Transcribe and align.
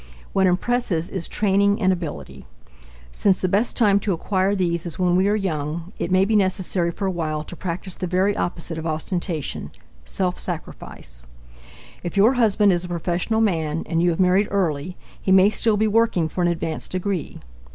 What 0.33 0.47
impresses 0.47 1.09
is 1.09 1.27
training 1.27 1.79
and 1.79 1.93
ability. 1.93 2.47
Since 3.11 3.39
the 3.39 3.47
best 3.47 3.77
time 3.77 3.99
to 3.99 4.13
acquire 4.13 4.55
these 4.55 4.87
is 4.87 4.97
when 4.97 5.15
we 5.15 5.27
are 5.27 5.35
young, 5.35 5.93
it 5.99 6.09
may 6.09 6.25
be 6.25 6.35
necessary 6.35 6.89
for 6.91 7.05
a 7.05 7.11
while 7.11 7.43
to 7.43 7.55
practice 7.55 7.93
the 7.93 8.07
very 8.07 8.35
opposite 8.35 8.79
of 8.79 8.87
ostentation 8.87 9.69
self 10.03 10.39
sacrifice. 10.39 11.27
If 12.01 12.17
your 12.17 12.33
husband 12.33 12.71
is 12.73 12.83
a 12.83 12.87
professional 12.87 13.41
man 13.41 13.83
and 13.85 14.01
you 14.01 14.09
have 14.09 14.19
married 14.19 14.47
early, 14.49 14.95
he 15.21 15.31
may 15.31 15.51
still 15.51 15.77
be 15.77 15.85
working 15.87 16.29
for 16.29 16.41
an 16.41 16.47
advanced 16.47 16.89
degree. 16.89 17.37